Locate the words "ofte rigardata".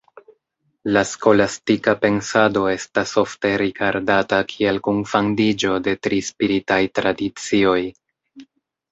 3.21-4.39